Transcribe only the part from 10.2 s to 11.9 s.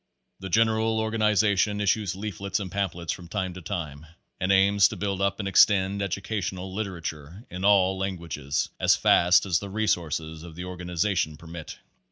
of the organization permit.